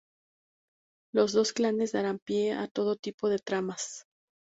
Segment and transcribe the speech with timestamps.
[1.13, 4.07] Los dos clanes darán pie a todo tipo de tramas.